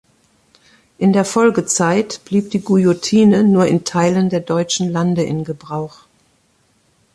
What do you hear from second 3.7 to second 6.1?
Teilen der deutschen Lande in Gebrauch.